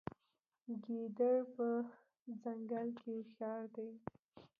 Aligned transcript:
ګیدړ 0.85 1.35
په 1.55 1.67
ځنګل 2.41 2.87
کې 2.99 3.09
هوښیار 3.17 3.61
دی. 3.75 3.89